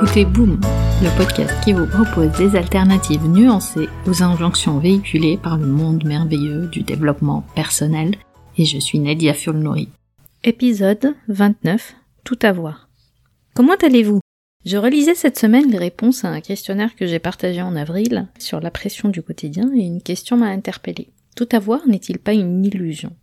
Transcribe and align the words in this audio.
écoutez 0.00 0.24
Boom, 0.24 0.60
le 1.02 1.16
podcast 1.18 1.52
qui 1.64 1.72
vous 1.72 1.86
propose 1.86 2.30
des 2.38 2.56
alternatives 2.56 3.26
nuancées 3.26 3.88
aux 4.06 4.22
injonctions 4.22 4.78
véhiculées 4.78 5.36
par 5.36 5.58
le 5.58 5.66
monde 5.66 6.04
merveilleux 6.04 6.68
du 6.68 6.82
développement 6.82 7.42
personnel. 7.56 8.14
Et 8.56 8.64
je 8.64 8.78
suis 8.78 9.00
Nadia 9.00 9.34
Fulnori. 9.34 9.88
Épisode 10.44 11.16
29. 11.26 11.96
Tout 12.22 12.38
avoir. 12.42 12.88
Comment 13.54 13.74
allez-vous? 13.74 14.20
Je 14.64 14.76
relisais 14.76 15.16
cette 15.16 15.38
semaine 15.38 15.68
les 15.68 15.78
réponses 15.78 16.24
à 16.24 16.28
un 16.28 16.40
questionnaire 16.40 16.94
que 16.94 17.08
j'ai 17.08 17.18
partagé 17.18 17.60
en 17.60 17.74
avril 17.74 18.28
sur 18.38 18.60
la 18.60 18.70
pression 18.70 19.08
du 19.08 19.20
quotidien 19.20 19.68
et 19.74 19.80
une 19.80 20.02
question 20.02 20.36
m'a 20.36 20.46
interpellée. 20.46 21.08
Tout 21.34 21.48
avoir 21.50 21.88
n'est-il 21.88 22.20
pas 22.20 22.34
une 22.34 22.64
illusion? 22.64 23.16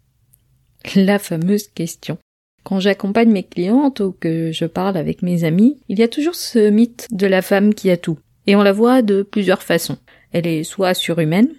La 0.98 1.20
fameuse 1.20 1.70
question. 1.70 2.18
Quand 2.66 2.80
j'accompagne 2.80 3.30
mes 3.30 3.44
clientes 3.44 4.00
ou 4.00 4.12
que 4.12 4.52
je 4.52 4.66
parle 4.66 4.98
avec 4.98 5.22
mes 5.22 5.44
amis, 5.44 5.78
il 5.88 6.00
y 6.00 6.04
a 6.04 6.08
toujours 6.08 6.34
ce 6.34 6.72
mythe 6.72 7.08
de 7.12 7.28
la 7.28 7.44
femme 7.44 7.76
qui 7.76 7.92
a 7.92 7.96
tout. 7.96 8.18
Et 8.48 8.56
on 8.56 8.64
la 8.64 8.72
voit 8.72 9.04
de 9.04 9.22
plusieurs 9.22 9.62
façons. 9.62 10.00
Elle 10.34 10.48
est 10.48 10.64
soit 10.64 10.96
surhumaine, 10.96 11.50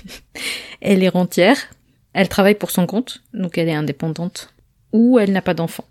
elle 0.80 1.02
est 1.02 1.08
rentière, 1.08 1.58
elle 2.12 2.28
travaille 2.28 2.54
pour 2.54 2.70
son 2.70 2.86
compte, 2.86 3.24
donc 3.34 3.58
elle 3.58 3.68
est 3.68 3.74
indépendante, 3.74 4.54
ou 4.92 5.18
elle 5.18 5.32
n'a 5.32 5.42
pas 5.42 5.54
d'enfant. 5.54 5.84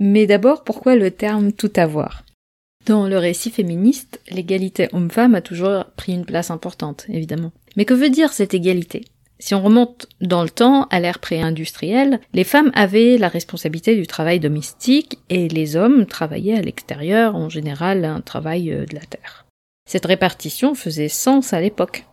Mais 0.00 0.26
d'abord, 0.26 0.64
pourquoi 0.64 0.96
le 0.96 1.12
terme 1.12 1.52
tout 1.52 1.72
avoir? 1.76 2.24
Dans 2.86 3.06
le 3.06 3.16
récit 3.16 3.52
féministe, 3.52 4.20
l'égalité 4.28 4.88
homme-femme 4.92 5.36
a 5.36 5.40
toujours 5.40 5.84
pris 5.96 6.14
une 6.14 6.26
place 6.26 6.50
importante, 6.50 7.06
évidemment. 7.08 7.52
Mais 7.76 7.84
que 7.84 7.94
veut 7.94 8.10
dire 8.10 8.32
cette 8.32 8.54
égalité? 8.54 9.04
Si 9.44 9.54
on 9.54 9.60
remonte 9.60 10.06
dans 10.22 10.42
le 10.42 10.48
temps, 10.48 10.84
à 10.84 11.00
l'ère 11.00 11.18
pré-industrielle, 11.18 12.18
les 12.32 12.44
femmes 12.44 12.70
avaient 12.72 13.18
la 13.18 13.28
responsabilité 13.28 13.94
du 13.94 14.06
travail 14.06 14.40
domestique 14.40 15.18
et 15.28 15.48
les 15.48 15.76
hommes 15.76 16.06
travaillaient 16.06 16.56
à 16.56 16.62
l'extérieur, 16.62 17.36
en 17.36 17.50
général 17.50 18.06
un 18.06 18.22
travail 18.22 18.72
euh, 18.72 18.86
de 18.86 18.94
la 18.94 19.02
terre. 19.02 19.44
Cette 19.86 20.06
répartition 20.06 20.74
faisait 20.74 21.10
sens 21.10 21.52
à 21.52 21.60
l'époque. 21.60 22.06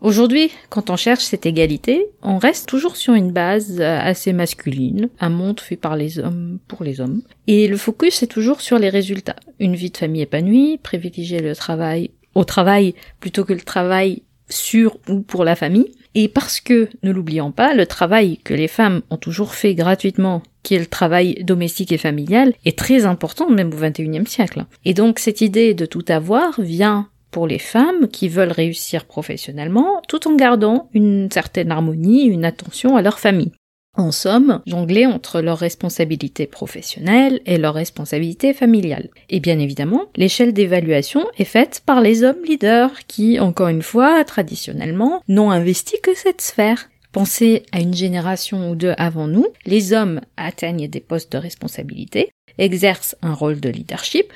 Aujourd'hui, 0.00 0.50
quand 0.68 0.90
on 0.90 0.96
cherche 0.96 1.22
cette 1.22 1.46
égalité, 1.46 2.08
on 2.20 2.38
reste 2.38 2.68
toujours 2.68 2.96
sur 2.96 3.14
une 3.14 3.30
base 3.30 3.76
euh, 3.78 4.00
assez 4.00 4.32
masculine, 4.32 5.08
un 5.20 5.30
monde 5.30 5.60
fait 5.60 5.76
par 5.76 5.94
les 5.94 6.18
hommes 6.18 6.58
pour 6.66 6.82
les 6.82 7.00
hommes. 7.00 7.22
Et 7.46 7.68
le 7.68 7.76
focus 7.76 8.24
est 8.24 8.26
toujours 8.26 8.60
sur 8.60 8.80
les 8.80 8.88
résultats. 8.88 9.36
Une 9.60 9.76
vie 9.76 9.92
de 9.92 9.96
famille 9.96 10.22
épanouie, 10.22 10.80
privilégier 10.82 11.38
le 11.38 11.54
travail 11.54 12.10
au 12.34 12.42
travail 12.42 12.96
plutôt 13.20 13.44
que 13.44 13.52
le 13.52 13.60
travail 13.60 14.24
sur 14.48 14.98
ou 15.08 15.20
pour 15.20 15.44
la 15.44 15.56
famille. 15.56 15.92
Et 16.14 16.28
parce 16.28 16.60
que, 16.60 16.88
ne 17.02 17.12
l'oublions 17.12 17.52
pas, 17.52 17.74
le 17.74 17.86
travail 17.86 18.38
que 18.38 18.54
les 18.54 18.68
femmes 18.68 19.02
ont 19.10 19.18
toujours 19.18 19.54
fait 19.54 19.74
gratuitement, 19.74 20.42
qui 20.62 20.74
est 20.74 20.78
le 20.78 20.86
travail 20.86 21.42
domestique 21.44 21.92
et 21.92 21.98
familial, 21.98 22.54
est 22.64 22.78
très 22.78 23.04
important 23.04 23.50
même 23.50 23.72
au 23.72 23.76
XXIe 23.76 24.26
siècle. 24.26 24.64
Et 24.84 24.94
donc 24.94 25.18
cette 25.18 25.42
idée 25.42 25.74
de 25.74 25.84
tout 25.84 26.04
avoir 26.08 26.60
vient 26.60 27.08
pour 27.30 27.46
les 27.46 27.58
femmes 27.58 28.08
qui 28.08 28.28
veulent 28.28 28.52
réussir 28.52 29.04
professionnellement 29.04 30.00
tout 30.08 30.26
en 30.26 30.36
gardant 30.36 30.88
une 30.94 31.30
certaine 31.30 31.70
harmonie, 31.70 32.24
une 32.24 32.46
attention 32.46 32.96
à 32.96 33.02
leur 33.02 33.18
famille. 33.18 33.52
En 33.96 34.12
somme, 34.12 34.60
jongler 34.66 35.06
entre 35.06 35.40
leurs 35.40 35.58
responsabilités 35.58 36.46
professionnelles 36.46 37.40
et 37.46 37.56
leurs 37.56 37.74
responsabilités 37.74 38.52
familiales. 38.52 39.08
Et 39.30 39.40
bien 39.40 39.58
évidemment, 39.58 40.06
l'échelle 40.16 40.52
d'évaluation 40.52 41.26
est 41.38 41.44
faite 41.44 41.82
par 41.86 42.02
les 42.02 42.22
hommes 42.22 42.44
leaders 42.46 43.06
qui, 43.06 43.40
encore 43.40 43.68
une 43.68 43.82
fois, 43.82 44.22
traditionnellement, 44.24 45.22
n'ont 45.28 45.50
investi 45.50 45.96
que 46.02 46.14
cette 46.14 46.42
sphère. 46.42 46.90
Pensez 47.12 47.62
à 47.72 47.80
une 47.80 47.94
génération 47.94 48.70
ou 48.70 48.74
deux 48.74 48.92
avant 48.98 49.28
nous, 49.28 49.46
les 49.64 49.94
hommes 49.94 50.20
atteignent 50.36 50.88
des 50.88 51.00
postes 51.00 51.32
de 51.32 51.38
responsabilité, 51.38 52.30
exercent 52.58 53.16
un 53.22 53.32
rôle 53.32 53.60
de 53.60 53.70
leadership, 53.70 54.30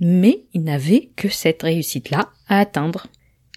mais 0.00 0.44
ils 0.54 0.64
n'avaient 0.64 1.10
que 1.16 1.28
cette 1.28 1.62
réussite-là 1.62 2.30
à 2.48 2.60
atteindre. 2.60 3.08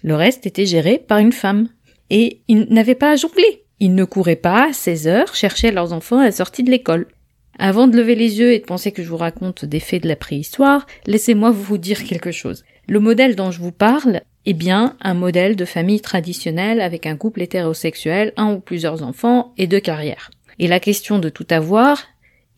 Le 0.02 0.14
reste 0.14 0.46
était 0.46 0.66
géré 0.66 0.98
par 0.98 1.18
une 1.18 1.32
femme. 1.32 1.68
Et 2.08 2.42
ils 2.46 2.66
n'avaient 2.70 2.94
pas 2.94 3.10
à 3.10 3.16
jongler. 3.16 3.65
Ils 3.78 3.94
ne 3.94 4.04
couraient 4.04 4.36
pas 4.36 4.68
à 4.68 4.72
16 4.72 5.06
heures 5.06 5.34
chercher 5.34 5.70
leurs 5.70 5.92
enfants 5.92 6.18
à 6.18 6.24
la 6.24 6.32
sortie 6.32 6.62
de 6.62 6.70
l'école. 6.70 7.08
Avant 7.58 7.86
de 7.86 7.96
lever 7.96 8.14
les 8.14 8.38
yeux 8.38 8.52
et 8.52 8.58
de 8.58 8.64
penser 8.64 8.90
que 8.90 9.02
je 9.02 9.08
vous 9.08 9.16
raconte 9.16 9.64
des 9.64 9.80
faits 9.80 10.02
de 10.02 10.08
la 10.08 10.16
préhistoire, 10.16 10.86
laissez-moi 11.06 11.50
vous 11.50 11.76
dire 11.76 12.04
quelque 12.04 12.32
chose. 12.32 12.64
Le 12.88 13.00
modèle 13.00 13.36
dont 13.36 13.50
je 13.50 13.60
vous 13.60 13.72
parle 13.72 14.22
est 14.46 14.54
bien 14.54 14.96
un 15.00 15.14
modèle 15.14 15.56
de 15.56 15.64
famille 15.64 16.00
traditionnelle 16.00 16.80
avec 16.80 17.04
un 17.06 17.16
couple 17.16 17.42
hétérosexuel, 17.42 18.32
un 18.36 18.54
ou 18.54 18.60
plusieurs 18.60 19.02
enfants 19.02 19.52
et 19.58 19.66
deux 19.66 19.80
carrières. 19.80 20.30
Et 20.58 20.68
la 20.68 20.80
question 20.80 21.18
de 21.18 21.28
tout 21.28 21.46
avoir 21.50 22.02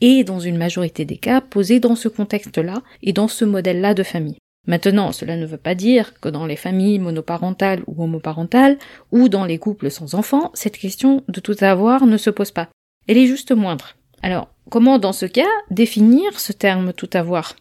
est, 0.00 0.22
dans 0.22 0.38
une 0.38 0.56
majorité 0.56 1.04
des 1.04 1.16
cas, 1.16 1.40
posée 1.40 1.80
dans 1.80 1.96
ce 1.96 2.08
contexte-là 2.08 2.82
et 3.02 3.12
dans 3.12 3.28
ce 3.28 3.44
modèle-là 3.44 3.94
de 3.94 4.02
famille. 4.04 4.38
Maintenant, 4.68 5.12
cela 5.12 5.36
ne 5.36 5.46
veut 5.46 5.56
pas 5.56 5.74
dire 5.74 6.20
que 6.20 6.28
dans 6.28 6.44
les 6.44 6.54
familles 6.54 6.98
monoparentales 6.98 7.82
ou 7.86 8.04
homoparentales, 8.04 8.76
ou 9.10 9.30
dans 9.30 9.46
les 9.46 9.58
couples 9.58 9.90
sans 9.90 10.14
enfants, 10.14 10.50
cette 10.52 10.76
question 10.76 11.24
de 11.26 11.40
tout 11.40 11.56
avoir 11.62 12.06
ne 12.06 12.18
se 12.18 12.28
pose 12.28 12.50
pas. 12.50 12.68
Elle 13.08 13.16
est 13.16 13.26
juste 13.26 13.50
moindre. 13.50 13.96
Alors, 14.22 14.48
comment 14.68 14.98
dans 14.98 15.14
ce 15.14 15.24
cas 15.24 15.48
définir 15.70 16.38
ce 16.38 16.52
terme 16.52 16.92
tout 16.92 17.08
avoir? 17.14 17.56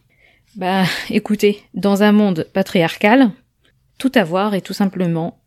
Bah, 0.54 0.84
écoutez, 1.10 1.62
dans 1.72 2.02
un 2.02 2.12
monde 2.12 2.46
patriarcal, 2.52 3.30
tout 3.98 4.12
avoir 4.14 4.54
est 4.54 4.60
tout 4.60 4.74
simplement 4.74 5.40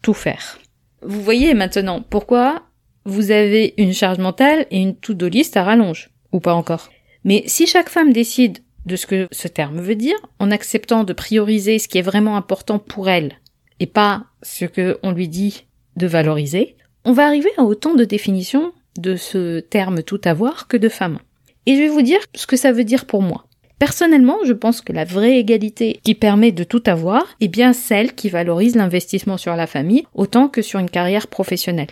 tout 0.00 0.14
faire. 0.14 0.58
Vous 1.02 1.20
voyez 1.20 1.52
maintenant 1.52 2.00
pourquoi 2.00 2.62
vous 3.04 3.30
avez 3.30 3.74
une 3.76 3.92
charge 3.92 4.18
mentale 4.18 4.66
et 4.70 4.80
une 4.80 4.96
to-do 4.96 5.28
list 5.28 5.58
à 5.58 5.64
rallonge, 5.64 6.08
ou 6.32 6.40
pas 6.40 6.54
encore. 6.54 6.88
Mais 7.24 7.42
si 7.46 7.66
chaque 7.66 7.90
femme 7.90 8.14
décide 8.14 8.63
de 8.86 8.96
ce 8.96 9.06
que 9.06 9.28
ce 9.30 9.48
terme 9.48 9.80
veut 9.80 9.94
dire, 9.94 10.16
en 10.38 10.50
acceptant 10.50 11.04
de 11.04 11.12
prioriser 11.12 11.78
ce 11.78 11.88
qui 11.88 11.98
est 11.98 12.02
vraiment 12.02 12.36
important 12.36 12.78
pour 12.78 13.08
elle 13.08 13.34
et 13.80 13.86
pas 13.86 14.24
ce 14.42 14.64
que 14.64 14.98
on 15.02 15.12
lui 15.12 15.28
dit 15.28 15.66
de 15.96 16.06
valoriser, 16.06 16.76
on 17.04 17.12
va 17.12 17.26
arriver 17.26 17.50
à 17.56 17.64
autant 17.64 17.94
de 17.94 18.04
définitions 18.04 18.72
de 18.98 19.16
ce 19.16 19.60
terme 19.60 20.02
tout 20.02 20.20
avoir 20.24 20.68
que 20.68 20.76
de 20.76 20.88
femme. 20.88 21.18
Et 21.66 21.76
je 21.76 21.80
vais 21.80 21.88
vous 21.88 22.02
dire 22.02 22.20
ce 22.34 22.46
que 22.46 22.56
ça 22.56 22.72
veut 22.72 22.84
dire 22.84 23.06
pour 23.06 23.22
moi. 23.22 23.46
Personnellement, 23.78 24.38
je 24.44 24.52
pense 24.52 24.80
que 24.80 24.92
la 24.92 25.04
vraie 25.04 25.38
égalité 25.38 26.00
qui 26.04 26.14
permet 26.14 26.52
de 26.52 26.64
tout 26.64 26.82
avoir 26.86 27.24
est 27.40 27.48
bien 27.48 27.72
celle 27.72 28.14
qui 28.14 28.28
valorise 28.28 28.76
l'investissement 28.76 29.36
sur 29.36 29.56
la 29.56 29.66
famille 29.66 30.04
autant 30.14 30.48
que 30.48 30.62
sur 30.62 30.78
une 30.78 30.90
carrière 30.90 31.26
professionnelle. 31.26 31.90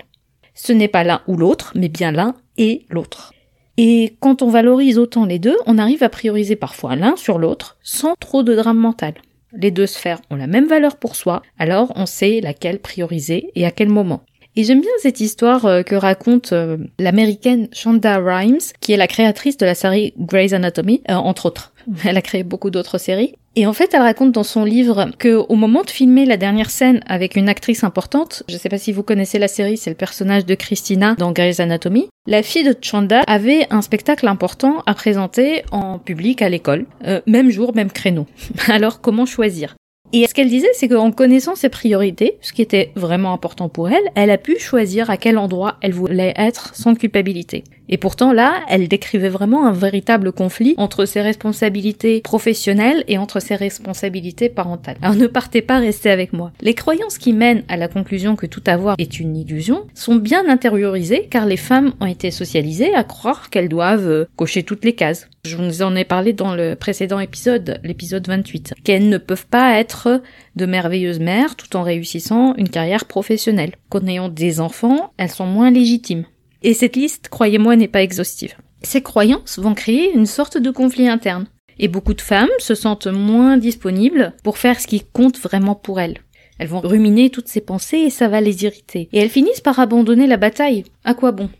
Ce 0.54 0.72
n'est 0.72 0.88
pas 0.88 1.04
l'un 1.04 1.22
ou 1.26 1.36
l'autre, 1.36 1.72
mais 1.74 1.88
bien 1.88 2.12
l'un 2.12 2.34
et 2.56 2.86
l'autre. 2.88 3.32
Et 3.78 4.16
quand 4.20 4.42
on 4.42 4.48
valorise 4.48 4.98
autant 4.98 5.24
les 5.24 5.38
deux, 5.38 5.56
on 5.66 5.78
arrive 5.78 6.02
à 6.02 6.08
prioriser 6.08 6.56
parfois 6.56 6.96
l'un 6.96 7.16
sur 7.16 7.38
l'autre 7.38 7.78
sans 7.82 8.14
trop 8.20 8.42
de 8.42 8.54
drame 8.54 8.78
mental. 8.78 9.14
Les 9.54 9.70
deux 9.70 9.86
sphères 9.86 10.20
ont 10.30 10.36
la 10.36 10.46
même 10.46 10.66
valeur 10.66 10.96
pour 10.96 11.16
soi, 11.16 11.42
alors 11.58 11.92
on 11.96 12.06
sait 12.06 12.40
laquelle 12.40 12.78
prioriser 12.78 13.50
et 13.54 13.66
à 13.66 13.70
quel 13.70 13.88
moment. 13.88 14.22
Et 14.54 14.64
j'aime 14.64 14.82
bien 14.82 14.90
cette 14.98 15.20
histoire 15.20 15.64
euh, 15.64 15.82
que 15.82 15.94
raconte 15.94 16.52
euh, 16.52 16.76
l'américaine 16.98 17.68
Shonda 17.72 18.18
Rhimes, 18.18 18.58
qui 18.80 18.92
est 18.92 18.98
la 18.98 19.06
créatrice 19.06 19.56
de 19.56 19.64
la 19.64 19.74
série 19.74 20.12
Grey's 20.18 20.52
Anatomy, 20.52 21.02
euh, 21.08 21.14
entre 21.14 21.46
autres. 21.46 21.72
Elle 22.04 22.18
a 22.18 22.22
créé 22.22 22.42
beaucoup 22.42 22.70
d'autres 22.70 22.98
séries. 22.98 23.34
Et 23.54 23.66
en 23.66 23.74
fait, 23.74 23.92
elle 23.92 24.00
raconte 24.00 24.32
dans 24.32 24.44
son 24.44 24.64
livre 24.64 25.10
que 25.18 25.34
au 25.34 25.54
moment 25.56 25.82
de 25.82 25.90
filmer 25.90 26.24
la 26.24 26.38
dernière 26.38 26.70
scène 26.70 27.00
avec 27.06 27.36
une 27.36 27.50
actrice 27.50 27.84
importante, 27.84 28.42
je 28.48 28.56
sais 28.56 28.70
pas 28.70 28.78
si 28.78 28.92
vous 28.92 29.02
connaissez 29.02 29.38
la 29.38 29.48
série, 29.48 29.76
c'est 29.76 29.90
le 29.90 29.96
personnage 29.96 30.46
de 30.46 30.54
Christina 30.54 31.14
dans 31.18 31.32
Grey's 31.32 31.60
Anatomy, 31.60 32.08
la 32.26 32.42
fille 32.42 32.64
de 32.64 32.74
Chanda 32.80 33.20
avait 33.26 33.66
un 33.70 33.82
spectacle 33.82 34.26
important 34.26 34.82
à 34.86 34.94
présenter 34.94 35.64
en 35.70 35.98
public 35.98 36.40
à 36.40 36.48
l'école, 36.48 36.86
même 37.26 37.50
jour, 37.50 37.74
même 37.74 37.90
créneau. 37.90 38.26
Alors 38.68 39.02
comment 39.02 39.26
choisir? 39.26 39.76
Et 40.14 40.26
ce 40.26 40.34
qu'elle 40.34 40.48
disait, 40.48 40.68
c'est 40.74 40.88
qu'en 40.88 41.10
connaissant 41.10 41.54
ses 41.54 41.70
priorités, 41.70 42.36
ce 42.42 42.52
qui 42.52 42.60
était 42.60 42.92
vraiment 42.96 43.32
important 43.32 43.70
pour 43.70 43.88
elle, 43.88 44.02
elle 44.14 44.30
a 44.30 44.36
pu 44.36 44.58
choisir 44.58 45.08
à 45.08 45.16
quel 45.16 45.38
endroit 45.38 45.76
elle 45.80 45.94
voulait 45.94 46.34
être 46.36 46.74
sans 46.74 46.94
culpabilité. 46.94 47.64
Et 47.88 47.98
pourtant 47.98 48.32
là, 48.32 48.62
elle 48.68 48.88
décrivait 48.88 49.28
vraiment 49.28 49.66
un 49.66 49.72
véritable 49.72 50.32
conflit 50.32 50.74
entre 50.76 51.04
ses 51.04 51.20
responsabilités 51.20 52.20
professionnelles 52.20 53.04
et 53.08 53.18
entre 53.18 53.40
ses 53.40 53.56
responsabilités 53.56 54.48
parentales. 54.48 54.96
Alors 55.02 55.16
ne 55.16 55.26
partez 55.26 55.62
pas, 55.62 55.78
restez 55.78 56.10
avec 56.10 56.32
moi. 56.32 56.52
Les 56.60 56.74
croyances 56.74 57.18
qui 57.18 57.32
mènent 57.32 57.64
à 57.68 57.76
la 57.76 57.88
conclusion 57.88 58.36
que 58.36 58.46
tout 58.46 58.62
avoir 58.66 58.96
est 58.98 59.20
une 59.20 59.36
illusion 59.36 59.86
sont 59.94 60.16
bien 60.16 60.48
intériorisées 60.48 61.26
car 61.30 61.46
les 61.46 61.56
femmes 61.56 61.92
ont 62.00 62.06
été 62.06 62.30
socialisées 62.30 62.94
à 62.94 63.04
croire 63.04 63.50
qu'elles 63.50 63.68
doivent 63.68 64.08
euh, 64.08 64.24
cocher 64.36 64.62
toutes 64.62 64.84
les 64.84 64.94
cases. 64.94 65.28
Je 65.44 65.56
vous 65.56 65.82
en 65.82 65.96
ai 65.96 66.04
parlé 66.04 66.32
dans 66.32 66.54
le 66.54 66.76
précédent 66.76 67.18
épisode, 67.18 67.80
l'épisode 67.82 68.26
28, 68.26 68.74
qu'elles 68.84 69.08
ne 69.08 69.18
peuvent 69.18 69.46
pas 69.46 69.78
être 69.78 70.22
de 70.54 70.66
merveilleuses 70.66 71.18
mères 71.18 71.56
tout 71.56 71.76
en 71.76 71.82
réussissant 71.82 72.54
une 72.56 72.68
carrière 72.68 73.06
professionnelle. 73.06 73.72
Qu'en 73.88 74.06
ayant 74.06 74.28
des 74.28 74.60
enfants, 74.60 75.12
elles 75.16 75.30
sont 75.30 75.46
moins 75.46 75.70
légitimes. 75.70 76.26
Et 76.62 76.74
cette 76.74 76.96
liste, 76.96 77.28
croyez-moi, 77.28 77.76
n'est 77.76 77.88
pas 77.88 78.02
exhaustive. 78.02 78.54
Ces 78.82 79.02
croyances 79.02 79.58
vont 79.58 79.74
créer 79.74 80.12
une 80.12 80.26
sorte 80.26 80.58
de 80.58 80.70
conflit 80.70 81.08
interne. 81.08 81.46
Et 81.78 81.88
beaucoup 81.88 82.14
de 82.14 82.20
femmes 82.20 82.48
se 82.58 82.74
sentent 82.74 83.06
moins 83.06 83.56
disponibles 83.56 84.34
pour 84.44 84.58
faire 84.58 84.80
ce 84.80 84.86
qui 84.86 85.02
compte 85.12 85.38
vraiment 85.38 85.74
pour 85.74 86.00
elles. 86.00 86.18
Elles 86.58 86.68
vont 86.68 86.80
ruminer 86.80 87.30
toutes 87.30 87.48
ces 87.48 87.60
pensées 87.60 87.98
et 87.98 88.10
ça 88.10 88.28
va 88.28 88.40
les 88.40 88.64
irriter. 88.64 89.08
Et 89.12 89.18
elles 89.18 89.30
finissent 89.30 89.60
par 89.60 89.80
abandonner 89.80 90.26
la 90.26 90.36
bataille. 90.36 90.84
À 91.04 91.14
quoi 91.14 91.32
bon? 91.32 91.50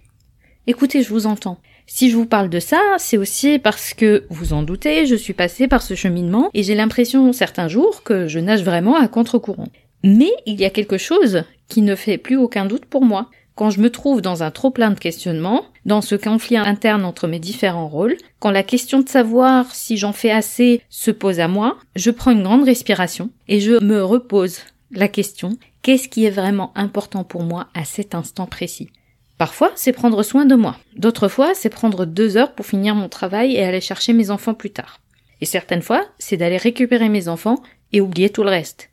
Écoutez, 0.67 1.03
je 1.03 1.09
vous 1.09 1.27
entends. 1.27 1.59
Si 1.87 2.09
je 2.09 2.17
vous 2.17 2.27
parle 2.27 2.49
de 2.49 2.61
ça, 2.61 2.81
c'est 2.99 3.17
aussi 3.17 3.59
parce 3.59 3.95
que, 3.95 4.25
vous 4.31 4.53
en 4.53 4.63
doutez, 4.63 5.07
je 5.07 5.17
suis 5.17 5.33
passée 5.33 5.67
par 5.67 5.83
ce 5.83 5.95
cheminement 5.95 6.51
et 6.55 6.63
j'ai 6.63 6.77
l'impression 6.77 7.33
certains 7.33 7.67
jours 7.67 8.05
que 8.05 8.29
je 8.29 8.39
nage 8.39 8.63
vraiment 8.63 8.97
à 8.97 9.09
contre-courant. 9.09 9.69
Mais 10.05 10.31
il 10.47 10.61
y 10.61 10.65
a 10.65 10.71
quelque 10.71 10.99
chose 10.99 11.45
qui 11.69 11.83
ne 11.83 11.97
fait 11.97 12.19
plus 12.19 12.37
aucun 12.37 12.67
doute 12.67 12.85
pour 12.85 13.05
moi. 13.05 13.29
Quand 13.55 13.71
je 13.71 13.81
me 13.81 13.91
trouve 13.91 14.23
dans 14.23 14.43
un 14.43 14.51
trop 14.51 14.71
plein 14.71 14.91
de 14.91 14.99
questionnements, 14.99 15.67
dans 15.85 16.01
ce 16.01 16.15
conflit 16.15 16.57
interne 16.57 17.05
entre 17.05 17.29
mes 17.29 17.39
différents 17.39 17.89
rôles, 17.89 18.17
quand 18.39 18.51
la 18.51 18.63
question 18.63 19.01
de 19.01 19.09
savoir 19.09 19.75
si 19.75 19.97
j'en 19.97 20.13
fais 20.13 20.31
assez 20.31 20.83
se 20.89 21.11
pose 21.11 21.39
à 21.39 21.49
moi, 21.49 21.77
je 21.95 22.11
prends 22.11 22.31
une 22.31 22.43
grande 22.43 22.65
respiration 22.65 23.31
et 23.49 23.61
je 23.61 23.83
me 23.85 24.03
repose 24.03 24.61
la 24.91 25.09
question 25.09 25.59
qu'est-ce 25.83 26.09
qui 26.09 26.25
est 26.25 26.31
vraiment 26.31 26.73
important 26.77 27.25
pour 27.25 27.43
moi 27.43 27.69
à 27.75 27.85
cet 27.85 28.15
instant 28.15 28.47
précis? 28.47 28.91
Parfois, 29.37 29.73
c'est 29.75 29.93
prendre 29.93 30.23
soin 30.23 30.45
de 30.45 30.55
moi. 30.55 30.77
D'autres 30.97 31.29
fois, 31.29 31.53
c'est 31.55 31.69
prendre 31.69 32.05
deux 32.05 32.37
heures 32.37 32.55
pour 32.55 32.65
finir 32.65 32.95
mon 32.95 33.09
travail 33.09 33.55
et 33.55 33.65
aller 33.65 33.81
chercher 33.81 34.13
mes 34.13 34.31
enfants 34.31 34.55
plus 34.55 34.71
tard. 34.71 35.01
Et 35.41 35.47
certaines 35.47 35.83
fois, 35.83 36.05
c'est 36.19 36.37
d'aller 36.37 36.57
récupérer 36.57 37.09
mes 37.09 37.27
enfants 37.27 37.61
et 37.93 38.01
oublier 38.01 38.31
tout 38.31 38.45
le 38.45 38.51
reste. 38.51 38.91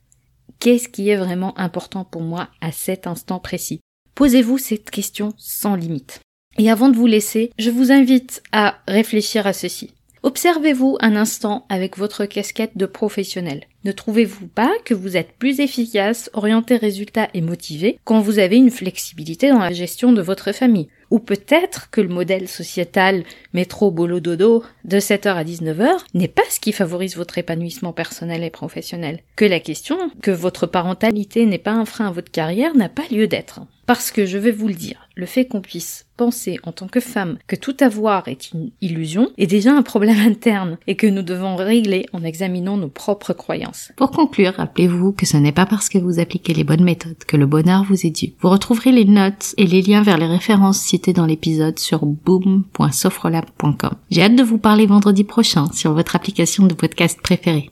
Qu'est-ce 0.60 0.90
qui 0.90 1.10
est 1.10 1.16
vraiment 1.16 1.58
important 1.60 2.04
pour 2.04 2.22
moi 2.22 2.50
à 2.62 2.72
cet 2.72 3.06
instant 3.06 3.40
précis? 3.40 3.80
Posez-vous 4.20 4.58
cette 4.58 4.92
question 4.92 5.32
sans 5.38 5.76
limite. 5.76 6.20
Et 6.58 6.70
avant 6.70 6.90
de 6.90 6.98
vous 6.98 7.06
laisser, 7.06 7.54
je 7.58 7.70
vous 7.70 7.90
invite 7.90 8.44
à 8.52 8.80
réfléchir 8.86 9.48
à 9.48 9.54
ceci. 9.54 9.94
Observez-vous 10.24 10.98
un 11.00 11.16
instant 11.16 11.66
avec 11.70 11.98
votre 11.98 12.26
casquette 12.26 12.76
de 12.76 12.86
professionnel. 12.86 13.64
Ne 13.86 13.94
trouvez-vous 13.94 14.48
pas 14.48 14.74
que 14.84 14.94
vous 14.94 15.16
êtes 15.16 15.32
plus 15.40 15.62
efficace, 15.62 16.30
orienté 16.34 16.76
résultat 16.76 17.30
et 17.34 17.40
motivé 17.40 17.98
quand 18.04 18.20
vous 18.20 18.40
avez 18.40 18.58
une 18.58 18.72
flexibilité 18.72 19.52
dans 19.52 19.60
la 19.60 19.72
gestion 19.72 20.12
de 20.12 20.22
votre 20.22 20.52
famille? 20.52 20.90
Ou 21.12 21.20
peut-être 21.20 21.90
que 21.90 22.02
le 22.02 22.10
modèle 22.10 22.50
sociétal 22.50 23.24
métro 23.54 23.90
boulot 23.90 24.20
dodo 24.20 24.64
de 24.84 25.00
7h 25.00 25.30
à 25.30 25.46
19h 25.46 25.92
n'est 26.14 26.28
pas 26.28 26.44
ce 26.50 26.60
qui 26.60 26.74
favorise 26.74 27.16
votre 27.16 27.38
épanouissement 27.38 27.94
personnel 27.94 28.44
et 28.44 28.50
professionnel? 28.50 29.22
Que 29.38 29.46
la 29.46 29.62
question 29.62 29.98
que 30.22 30.32
votre 30.32 30.68
parentalité 30.68 31.46
n'est 31.46 31.58
pas 31.58 31.72
un 31.72 31.86
frein 31.86 32.08
à 32.08 32.12
votre 32.12 32.32
carrière 32.32 32.76
n'a 32.76 32.90
pas 32.90 33.08
lieu 33.10 33.28
d'être. 33.28 33.62
Parce 33.90 34.12
que 34.12 34.28
je 34.28 34.38
vais 34.38 34.52
vous 34.52 34.68
le 34.68 34.76
dire, 34.76 35.10
le 35.16 35.26
fait 35.26 35.48
qu'on 35.48 35.62
puisse 35.62 36.06
penser 36.16 36.60
en 36.62 36.72
tant 36.72 36.88
que 36.88 37.00
femme 37.00 37.40
que 37.48 37.56
tout 37.56 37.76
avoir 37.80 38.28
est 38.28 38.52
une 38.52 38.70
illusion 38.82 39.32
est 39.40 39.48
déjà 39.48 39.74
un 39.74 39.82
problème 39.82 40.20
interne 40.28 40.78
et 40.86 40.96
que 40.96 41.08
nous 41.08 41.24
devons 41.24 41.56
régler 41.56 42.06
en 42.14 42.24
examinant 42.24 42.78
nos 42.78 42.88
propres 42.88 43.34
croyances. 43.34 43.92
Pour 43.96 44.12
conclure, 44.12 44.54
rappelez-vous 44.58 45.14
que 45.14 45.26
ce 45.26 45.38
n'est 45.38 45.52
pas 45.52 45.66
parce 45.66 45.90
que 45.90 45.98
vous 45.98 46.20
appliquez 46.20 46.54
les 46.54 46.64
bonnes 46.64 46.84
méthodes 46.84 47.24
que 47.26 47.36
le 47.36 47.48
bonheur 47.48 47.84
vous 47.84 48.06
est 48.06 48.12
dû. 48.12 48.34
Vous 48.42 48.50
retrouverez 48.50 48.92
les 48.92 49.06
notes 49.06 49.56
et 49.58 49.66
les 49.66 49.82
liens 49.82 50.04
vers 50.04 50.20
les 50.20 50.28
références 50.28 50.78
citées 50.78 51.14
dans 51.14 51.26
l'épisode 51.26 51.80
sur 51.80 52.06
boom.sofrelab.com. 52.06 53.96
J'ai 54.12 54.22
hâte 54.22 54.36
de 54.36 54.44
vous 54.44 54.60
parler 54.60 54.86
vendredi 54.86 55.24
prochain 55.24 55.66
sur 55.74 55.94
votre 55.94 56.16
application 56.16 56.68
de 56.68 56.76
podcast 56.76 57.20
préférée. 57.24 57.72